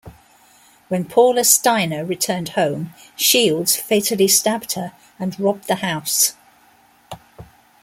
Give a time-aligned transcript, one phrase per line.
[0.87, 6.33] When Paula Steiner returned home, Shields fatally stabbed her and robbed the house.